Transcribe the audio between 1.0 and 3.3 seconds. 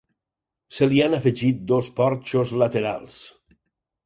han afegit dos porxos laterals.